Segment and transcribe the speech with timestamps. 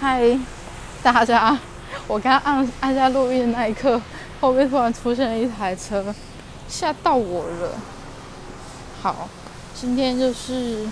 [0.00, 0.38] 嗨，
[1.02, 1.58] 大家！
[2.06, 4.00] 我刚按按下录音的那一刻，
[4.40, 6.14] 后面突然出现了一台车，
[6.68, 7.72] 吓到我了。
[9.02, 9.28] 好，
[9.74, 10.86] 今天就是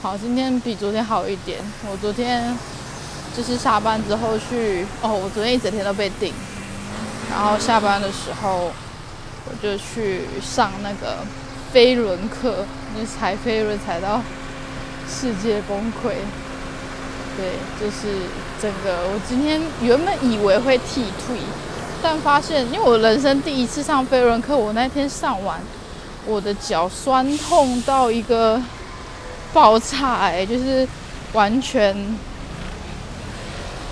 [0.00, 1.58] 好，今天比昨天好一点。
[1.90, 2.56] 我昨天
[3.36, 6.32] 就是下班之后去，哦，我昨天一整天都被顶，
[7.28, 8.70] 然后下班的时候
[9.44, 11.16] 我就去上那个
[11.72, 12.64] 飞轮课，
[12.96, 14.22] 就踩飞轮踩到
[15.08, 16.14] 世界崩溃。
[17.38, 18.08] 对，就是
[18.60, 21.36] 整个我今天原本以为会剃退，
[22.02, 25.60] 但发现因为我人生第一次上飞轮课，我那天上完，
[26.26, 28.60] 我的脚酸痛到一个
[29.52, 30.88] 爆炸，哎，就是
[31.32, 31.96] 完全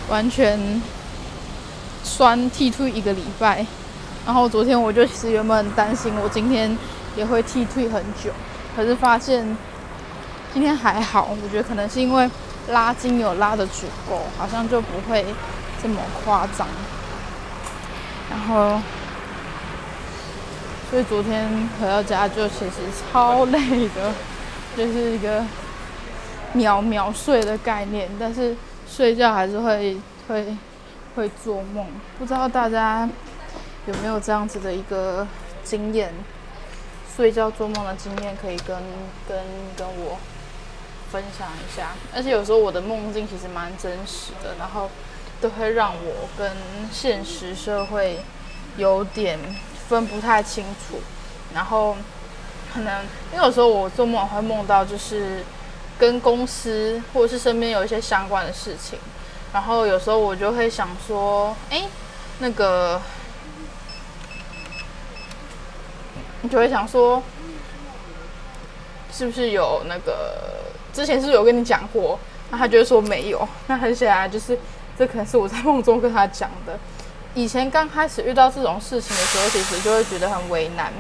[0.08, 0.83] 完全
[2.02, 3.64] 酸剃退一个礼拜。
[4.27, 6.77] 然后昨天我就其实原本很担心，我今天
[7.14, 8.33] 也会剃退很久，
[8.74, 9.56] 可是发现
[10.52, 12.28] 今天还好，我觉得可能是因为。
[12.69, 15.25] 拉筋有拉的足够，好像就不会
[15.83, 16.67] 这么夸张。
[18.28, 18.81] 然后，
[20.91, 21.48] 所以昨天
[21.81, 22.73] 回到家就其实
[23.12, 24.12] 超累的，
[24.77, 25.45] 就是一个
[26.53, 28.11] 秒秒睡的概念。
[28.19, 28.56] 但是
[28.89, 30.56] 睡觉还是会会
[31.14, 31.86] 会做梦，
[32.19, 33.08] 不知道大家
[33.86, 35.27] 有没有这样子的一个
[35.62, 36.12] 经验？
[37.17, 38.77] 睡觉做梦的经验可以跟
[39.28, 39.39] 跟
[39.77, 40.19] 跟我。
[41.17, 44.91] 分享一下，而且有时候我的梦境其实蛮真实的，然后
[45.41, 46.53] 都会让我跟
[46.92, 48.20] 现实社会
[48.77, 49.39] 有点
[49.89, 51.00] 分不太清楚。
[51.55, 51.97] 然后
[52.70, 55.42] 可能因为有时候我做梦会梦到就是
[55.98, 58.98] 跟公司或者是身边有一些相关的事情，
[59.55, 61.84] 然后有时候我就会想说，哎，
[62.41, 63.01] 那个
[66.42, 67.23] 你就会想说，
[69.11, 70.67] 是不是有那个？
[70.97, 72.19] 之前是有跟你讲过？
[72.50, 73.47] 那他就会说没有。
[73.66, 74.58] 那很显然就是，
[74.97, 76.78] 这可能是我在梦中跟他讲的。
[77.34, 80.90] 以前刚开始遇到这种事情的时候，其实就会觉得很为难，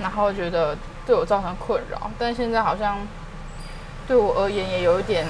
[0.00, 0.74] 然后觉得
[1.04, 2.10] 对我造成困扰。
[2.18, 2.96] 但现在好像
[4.08, 5.26] 对我而言也有一点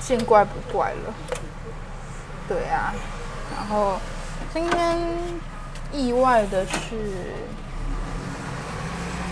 [0.00, 1.12] 见怪不怪了。
[2.48, 2.94] 对啊，
[3.54, 4.00] 然后
[4.54, 4.98] 今天
[5.92, 6.96] 意外的是，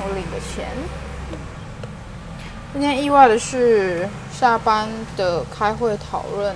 [0.02, 0.68] 我领的钱。
[2.72, 6.54] 今天意外的是，下班的开会讨论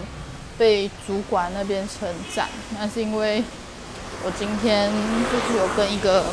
[0.56, 2.48] 被主管那边称赞。
[2.78, 3.42] 那是因为
[4.24, 4.92] 我今天
[5.32, 6.26] 就是有跟一个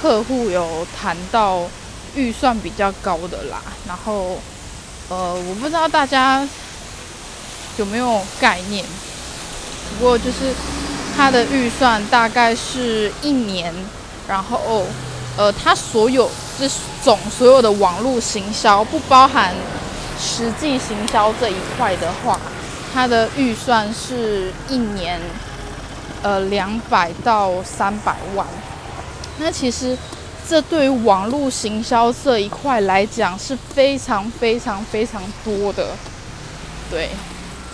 [0.00, 1.64] 客户有谈到
[2.14, 3.60] 预算比较高的啦。
[3.86, 4.38] 然后，
[5.10, 6.48] 呃，我不知道大家
[7.76, 8.82] 有没有概念，
[9.90, 10.54] 不过就是
[11.14, 13.72] 他的预算大概是一年，
[14.26, 14.86] 然后。
[15.36, 16.70] 呃，他所有这
[17.02, 19.52] 总所有的网络行销，不包含
[20.20, 22.38] 实际行销这一块的话，
[22.92, 25.20] 它的预算是一年
[26.22, 28.46] 呃两百到三百万。
[29.38, 29.98] 那其实
[30.48, 35.88] 这对于网络行销这一块来讲是非常非常非常多的，
[36.88, 37.08] 对，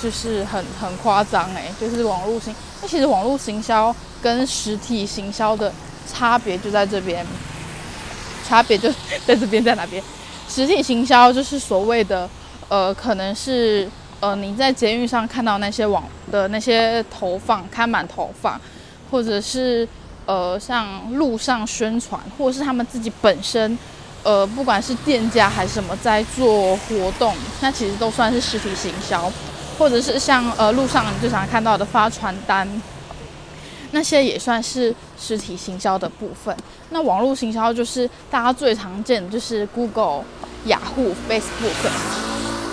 [0.03, 5.71] 就是很很夸张哎，就是网络行，那其实网络行销跟实体行销的
[6.11, 7.27] 差别就在这边。
[8.51, 8.91] 差别就
[9.25, 10.03] 在这边，在哪边？
[10.49, 12.29] 实体行销就是所谓的，
[12.69, 13.89] 呃，可能是
[14.19, 16.03] 呃你在捷运上看到那些网
[16.33, 18.61] 的那些投放，看板投放，
[19.09, 19.89] 或者是
[20.27, 23.79] 呃像路上宣传，或者是他们自己本身，
[24.25, 29.31] 呃不管是店家还是什么在做活动，那其实都算是实体行销，
[29.79, 32.69] 或者是像呃路上你最常看到的发传单。
[33.93, 36.57] 那些也算是实体行销的部分。
[36.91, 40.25] 那网络行销就是大家最常见的，就是 Google、
[40.67, 41.91] 雅虎、Facebook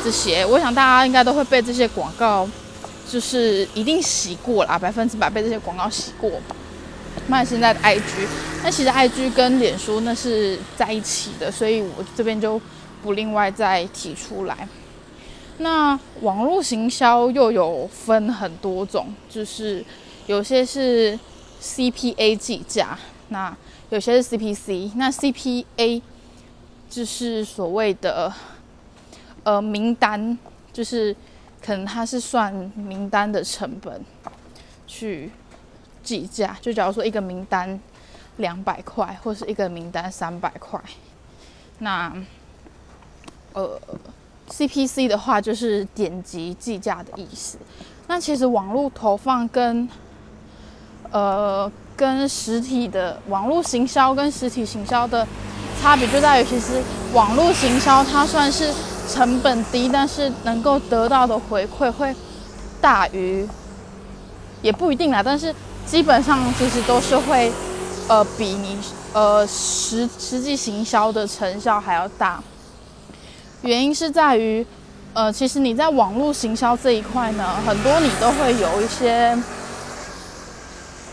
[0.04, 0.46] 这些。
[0.46, 2.48] 我想大家应该都会被这些广告，
[3.10, 6.56] 就是一定洗过啦，百分之百被这些广告洗过吧。
[7.28, 8.02] 那现在的 IG，
[8.64, 12.62] 那其实 IG 跟脸书那是在一起的，所以我这边就
[13.02, 14.68] 不另外再提出来。
[15.58, 19.84] 那网络行销又有分很多种，就是。
[20.28, 21.18] 有些是
[21.62, 22.98] CPA 计价，
[23.30, 23.56] 那
[23.90, 24.92] 有些是 CPC。
[24.96, 26.02] 那 CPA
[26.90, 28.32] 就是所谓的
[29.44, 30.38] 呃名单，
[30.74, 31.16] 就是
[31.62, 34.04] 可能它是算名单的成本
[34.86, 35.32] 去
[36.04, 36.58] 计价。
[36.62, 37.80] 就假如说一个名单
[38.36, 40.78] 两百块，或是一个名单三百块，
[41.80, 42.14] 那
[43.54, 43.80] 呃
[44.50, 47.58] CPC 的话就是点击计价的意思。
[48.08, 49.88] 那其实网络投放跟
[51.12, 55.26] 呃，跟实体的网络行销跟实体行销的
[55.82, 56.82] 差别就在于，其实
[57.14, 58.74] 网络行销它算是
[59.10, 62.14] 成本低，但是能够得到的回馈会
[62.82, 63.48] 大于，
[64.62, 65.54] 也不一定啦，但是
[65.86, 67.52] 基本上其实都是会，
[68.08, 68.78] 呃，比你
[69.14, 72.44] 呃实实际行销的成效还要大。
[73.62, 74.66] 原因是在于，
[75.14, 79.36] 呃，其实你在网络行销这一块呢，很多你都会有一些，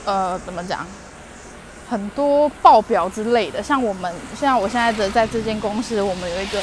[0.04, 0.86] 呃，怎么讲？
[1.86, 6.58] 很多报表之类的，像我们现在我现在的在这间公司，我们有一个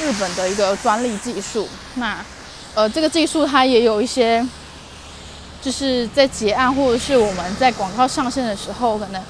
[0.00, 1.68] 日本的一个专利技术。
[1.96, 2.16] 那
[2.74, 4.44] 呃，这个技术它也有一些，
[5.60, 9.22] 就是在结案或者是我们在广告上线的时候，可能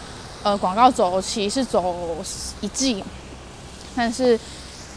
[0.45, 2.17] 呃广告走期是走
[2.61, 3.05] 一季，
[3.97, 4.39] 但是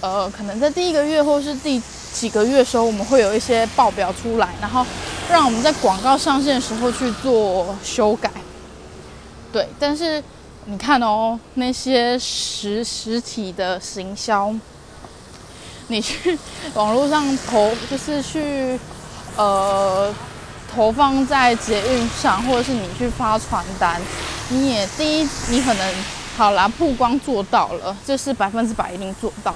[0.01, 1.81] 呃可能在第一个月或是第
[2.13, 4.86] 几个月的时候，我们会有一些报表出来，然后
[5.31, 8.30] 让我们在广告上线的时候去做修改。
[9.57, 10.24] 对，但是
[10.65, 14.54] 你看哦，那些实实体的行销，
[15.88, 16.38] 你去
[16.75, 18.80] 网络上投，就是去
[19.36, 20.13] 呃
[20.71, 24.00] 投放在捷运上，或者是你去发传单，
[24.50, 25.95] 你也第一，你可能
[26.38, 29.56] 好啦，曝光做到了，这是百分之百一定做到。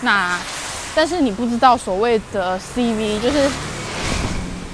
[0.00, 0.40] 那
[0.94, 3.50] 但是你不知道所谓的 CV，就是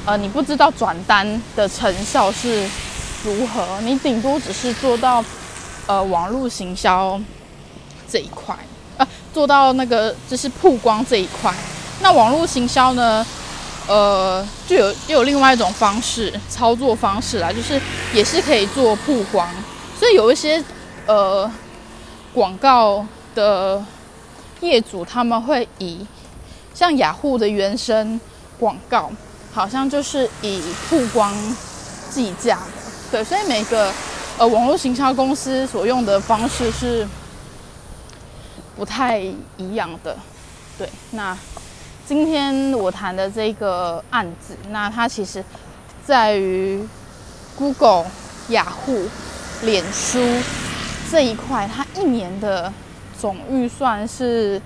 [0.05, 2.65] 呃，你不知道转单的成效是。
[3.27, 3.81] 如何？
[3.83, 5.25] 你顶多只是做到，
[5.87, 7.21] 呃，网络行销
[8.09, 8.57] 这一块，
[8.97, 11.53] 呃，做到那个就是曝光这一块。
[12.01, 13.27] 那网络行销呢？
[13.89, 17.81] 呃，就有又有另外一种方式操作方式啦，就是
[18.13, 19.49] 也是可以做曝光。
[19.97, 20.63] 所以有一些
[21.07, 21.49] 呃
[22.35, 23.85] 广告的
[24.61, 26.05] 业主，他们会以
[26.75, 28.21] 像雅虎的原生
[28.59, 29.09] 广告，
[29.53, 31.33] 好像就是以曝光
[32.11, 32.59] 计价。
[33.09, 33.93] 对，所以每个
[34.37, 37.07] 呃网络行销公司所用的方式是
[38.75, 39.21] 不太
[39.57, 40.17] 一样的。
[40.77, 41.37] 对，那
[42.05, 45.43] 今天我谈的这个案子，那它其实
[46.05, 46.85] 在于
[47.57, 48.07] Google、
[48.49, 49.09] 雅虎、
[49.63, 50.19] 脸书
[51.09, 52.73] 这一块，它一年的
[53.19, 54.61] 总预算是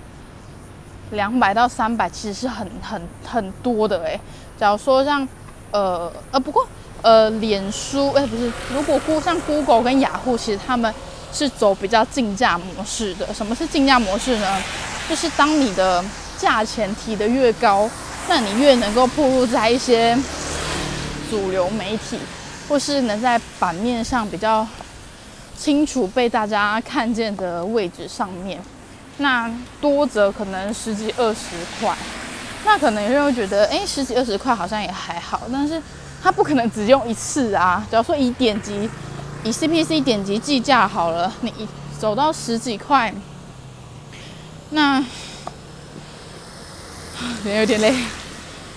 [1.11, 4.19] 两百到三百，其实是很很很多的诶。
[4.57, 5.27] 假如说像
[5.69, 6.67] 呃呃，不过。
[7.01, 10.93] 呃，脸书哎，不是，如果估像 Google 跟雅虎，其实他们
[11.33, 13.33] 是走比较竞价模式的。
[13.33, 14.61] 什么是竞价模式呢？
[15.09, 16.03] 就是当你的
[16.37, 17.89] 价钱提得越高，
[18.29, 20.15] 那你越能够铺入在一些
[21.29, 22.19] 主流媒体，
[22.69, 24.67] 或是能在版面上比较
[25.57, 28.61] 清楚被大家看见的位置上面。
[29.17, 29.51] 那
[29.81, 31.47] 多则可能十几二十
[31.79, 31.95] 块，
[32.63, 35.81] 那可能有人会觉得，哎，十几二十块好像也还好，但是。
[36.23, 37.83] 它不可能只用一次啊！
[37.91, 38.87] 假如说以点击、
[39.43, 41.51] 以 CPC 点击计价好了，你
[41.97, 43.11] 走到十几块，
[44.69, 45.03] 那
[47.43, 47.95] 人有点累。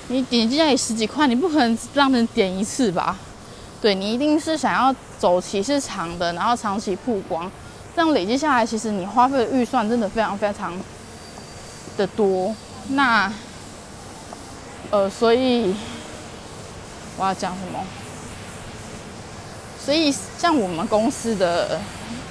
[0.08, 3.18] 你点击价也十几块，你不可能让人点一次吧？
[3.82, 7.50] 对你一定是想要走期是长的，然后长期曝光，
[7.94, 10.72] 这样累积下来，其实你花费的预算真的非常非常
[11.98, 12.56] 的多。
[12.88, 13.30] 那
[14.90, 15.74] 呃，所以。
[17.16, 17.80] 我要讲什么？
[19.84, 21.78] 所以像我们公司的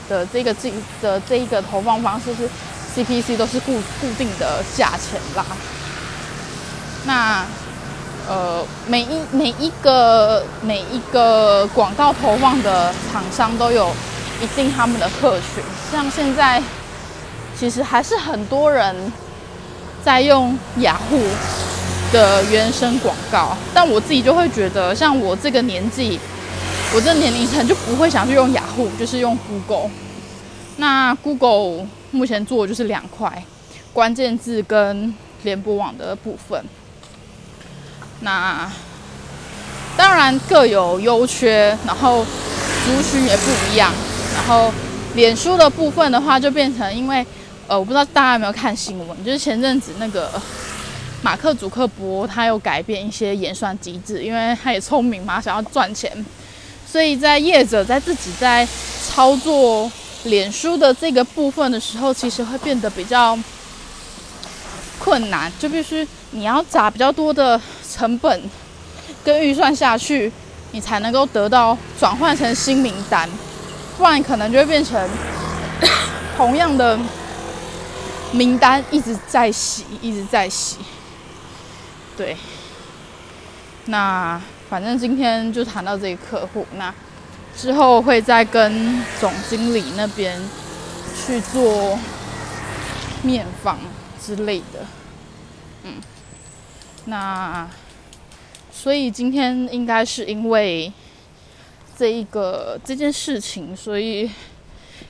[0.09, 2.49] 的这个这的这一个投放方式是
[2.95, 5.45] CPC 都是固固定的价钱啦。
[7.05, 7.45] 那
[8.27, 13.91] 呃每一每一个每一个广告投放的厂商都有
[14.41, 16.61] 一定他们的客群，像现在
[17.55, 19.13] 其实还是很多人
[20.03, 21.19] 在用雅虎。
[22.13, 26.19] 的原生广告，但我自己就会觉得，像我这个年纪，
[26.93, 29.89] 我这年龄层就不会想去用雅虎，就是用 Google。
[30.77, 33.43] 那 Google 目前做的就是两块，
[33.91, 36.63] 关键字跟联播网的部分。
[38.21, 38.71] 那
[39.97, 42.23] 当然各有优缺，然后
[42.85, 43.91] 族群也不一样。
[44.35, 44.71] 然后
[45.15, 47.25] 脸书的部分的话，就变成因为，
[47.67, 50.29] 呃，我不知道大家有没有看新闻，就是前阵子那个。
[51.23, 56.11] 马克·祖克伯他有改变一些演算机制，因为他也聪明嘛，想要赚钱，
[56.85, 58.67] 所以在业者在自己在
[59.09, 59.89] 操作
[60.25, 63.39] 脸书的这个部分的时候，其实会变得比较
[64.99, 68.43] 困难，就必须你要砸比较多的成本
[69.23, 70.29] 跟预算下去，
[70.71, 73.29] 你才能够得到转换成新名单，
[73.97, 75.09] 不然可能就会变成
[76.35, 76.99] 同样的
[78.33, 80.75] 名单一直在洗，一直在洗。
[82.15, 82.37] 对，
[83.85, 84.39] 那
[84.69, 86.93] 反正今天就谈到这个客户，那
[87.55, 90.39] 之后会再跟总经理那边
[91.15, 91.97] 去做
[93.23, 93.79] 面访
[94.21, 94.85] 之类的，
[95.83, 95.93] 嗯，
[97.05, 97.67] 那
[98.71, 100.91] 所以今天应该是因为
[101.97, 104.29] 这一个这件事情，所以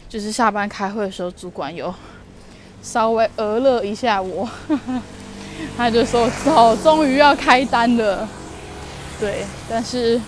[0.07, 1.93] 就是下班开会的时候，主管有
[2.81, 4.48] 稍微讹了一下我，
[5.77, 8.27] 他就说：“走，终于要开单了。”
[9.19, 10.19] 对，但是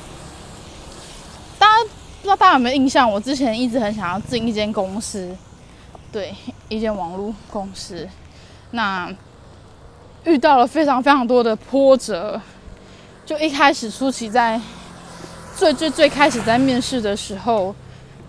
[1.60, 3.10] 大家不知道大家有没有印象？
[3.12, 5.36] 我之前一直很想要进一间公司，
[6.12, 6.34] 对，
[6.70, 8.08] 一间网络公司，
[8.72, 9.12] 那
[10.24, 12.40] 遇到了非常非常多的波折。
[13.26, 14.62] 就一开始初期在
[15.58, 17.74] 最最最开始在面试的时候，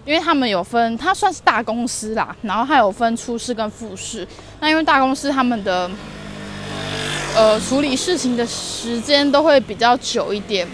[0.07, 4.27] 因为他们有分，他算是大公司啦，然后还有分初试跟复试。
[4.59, 5.91] 那因为大公司他们的
[7.37, 10.67] 呃处理事情的时间都会比较久一点。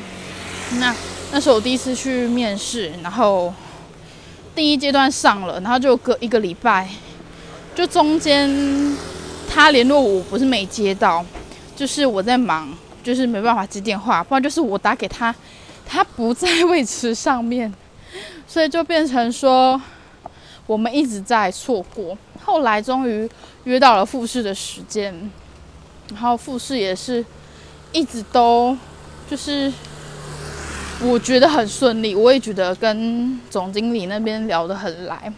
[0.78, 0.95] 那
[1.33, 3.52] 那是我第一次去面试，然后
[4.54, 6.88] 第一阶段上了，然后就隔一个礼拜，
[7.75, 8.49] 就中间
[9.52, 11.23] 他联络我不是没接到，
[11.75, 12.73] 就是我在忙。
[13.02, 15.35] 就是没办法接电话，不然就是我打给他，
[15.85, 17.75] 他不在 位置上面，
[18.47, 19.83] 所以就变成说
[20.69, 22.16] 我们一直在错过。
[22.45, 23.28] 后来终于
[23.64, 25.12] 约到了复试的时间，
[26.12, 27.25] 然后复试也是
[27.92, 28.76] 一直都
[29.28, 29.73] 就是
[31.00, 35.33] 我觉得很顺利，我也觉得跟总经理那边聊得很来，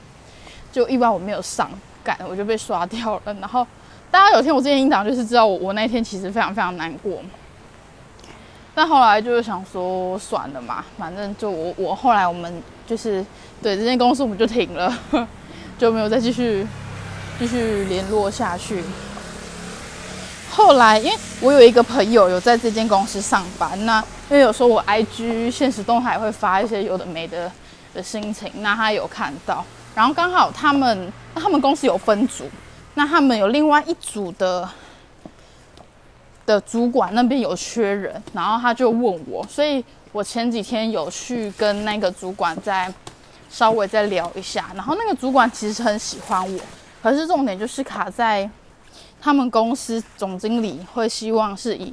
[0.71, 1.71] 就意外我没有上
[2.03, 3.35] 赶，我就被刷掉了。
[3.41, 3.67] 然后
[4.11, 7.19] 大家有听我之前音档，就是知道我我那天其实非常非常难过。
[8.75, 13.25] 但后来就是想说算了嘛，反正就我我后来我们就是
[13.63, 14.93] 对这间公司我们就停了，
[15.79, 16.67] 就没有再继续
[17.39, 18.83] 继续联络下去。
[20.55, 27.51] 后来因为我有一个朋友有在这间公司上班，那因为有时候我 IG 现实动态会发一些有的没的
[27.93, 32.45] 的心情，那他有看到，然后刚好他们他们公司有分组，
[32.95, 34.69] 那他们有另外一组的。
[36.47, 39.83] 的主管那边有缺人，然后他就问我，所以
[40.13, 42.93] 我前几天有去跟那个主管再
[43.49, 46.61] 稍微再聊一下，然后那个主管其实很喜欢我，
[47.03, 48.47] 可是重点就是卡在
[49.21, 51.93] 他们公司总经理会希望是以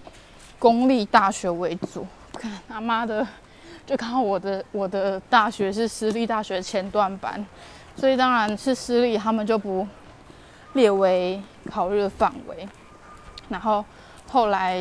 [0.60, 3.28] 公立大学为主，看他妈的，
[3.86, 7.46] 就看我的我的大学是私立大学前段班，
[7.96, 9.88] 所以当然是私立，他们就不
[10.74, 12.68] 列为考虑的范围，
[13.50, 13.84] 然后。
[14.28, 14.80] 后来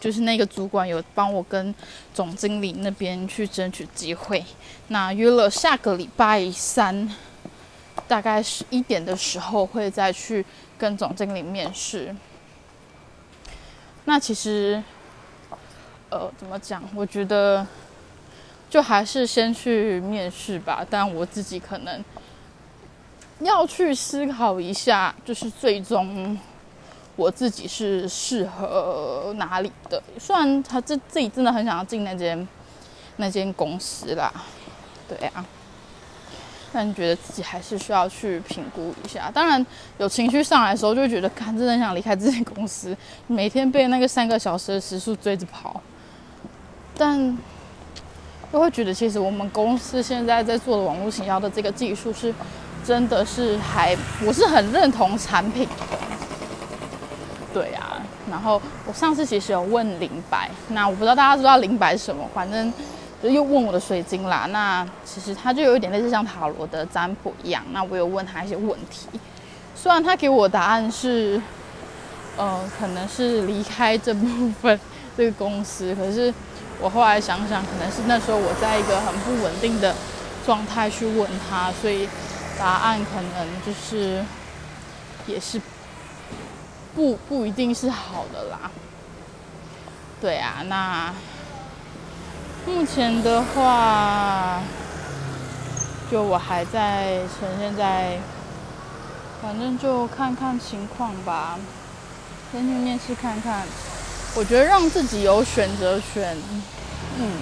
[0.00, 1.74] 就是那个主管有帮我跟
[2.14, 4.42] 总经理那边去争取机会，
[4.86, 7.06] 那约了下个礼拜三，
[8.06, 10.42] 大概十一点的时候会再去
[10.78, 12.14] 跟总经理面试。
[14.04, 14.82] 那其实，
[16.08, 16.82] 呃，怎么讲？
[16.94, 17.66] 我觉得
[18.70, 22.02] 就还是先去面试吧，但我自己可能
[23.40, 26.38] 要去思考一下，就是最终。
[27.16, 30.00] 我自己是适合哪里的？
[30.20, 32.46] 虽然他自自己真的很想要进那间
[33.16, 34.32] 那间公司啦，
[35.08, 35.44] 对啊，
[36.72, 39.30] 但觉得自己还是需要去评估一下。
[39.32, 39.64] 当然，
[39.98, 42.96] 有情绪上来的时候，就觉得，看，真的想离开这间公司，
[43.26, 45.80] 每天被那个三个小时的时速追着跑。
[46.96, 47.36] 但
[48.52, 52.34] 又会觉得，其实我们公司现在在做的网络营销的这个技术，是
[52.84, 53.96] 真的是还，
[54.26, 55.68] 我是很认同产品。
[57.52, 62.72] 对啊，然后我上次其实有问林白，那我不知道大家知道林白什么，反正
[63.22, 64.46] 就又问我的水晶啦。
[64.50, 67.62] 那其实他就有一点类似像塔罗的占卜一样。
[67.70, 69.08] 那我有问他一些问题，
[69.74, 71.40] 虽然他给我答案是，
[72.36, 74.78] 呃，可能是离开这部分
[75.16, 76.32] 这个公司，可是
[76.80, 79.94] 我后来想想，可能是那时候我在一个很不稳定的
[80.46, 82.08] 状态去问他，所以
[82.58, 84.24] 答案可能就是
[85.26, 85.60] 也是。
[86.94, 88.68] 不不一定是好的啦，
[90.20, 91.14] 对啊，那
[92.68, 94.60] 目前的话，
[96.10, 98.18] 就我还在呈现在，
[99.42, 101.58] 反正就看看情况吧，
[102.52, 103.62] 先去面试看看。
[104.36, 106.36] 我觉得让自己有选择权，
[107.18, 107.40] 嗯，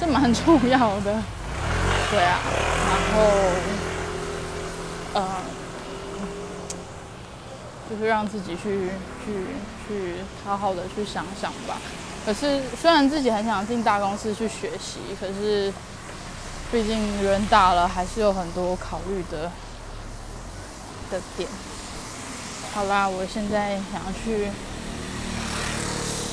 [0.00, 1.22] 这蛮重要的，
[2.10, 2.38] 对啊，
[2.88, 3.20] 然后，
[5.12, 5.28] 呃。
[7.88, 8.90] 就是让自己去
[9.24, 9.46] 去
[9.86, 11.76] 去好好的去想想吧。
[12.26, 15.72] 可是虽然自己很想进大公司去学习，可是
[16.72, 19.50] 毕竟人大了，还是有很多考虑的
[21.10, 21.48] 的点。
[22.74, 24.50] 好啦，我现在想要去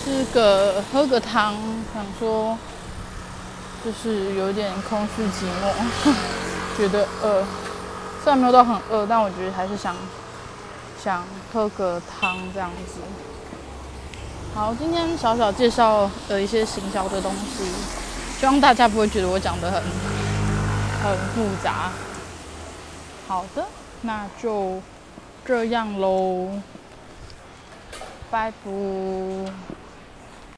[0.03, 1.53] 吃个喝个汤，
[1.93, 2.57] 想说
[3.85, 5.71] 就是有点空虚寂寞，
[6.75, 7.45] 觉得饿。
[8.23, 9.95] 虽然没有到很饿，但我觉得还是想。
[11.03, 11.21] 想
[11.51, 13.01] 喝个汤这样子，
[14.55, 17.65] 好，今天小小介绍了一些行销的东西，
[18.39, 19.81] 希望大家不会觉得我讲的很
[21.03, 21.91] 很复杂。
[23.27, 23.65] 好的，
[24.01, 24.79] 那就
[25.43, 26.49] 这样喽，
[28.29, 29.82] 拜拜。